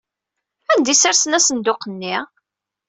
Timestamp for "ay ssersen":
0.91-1.37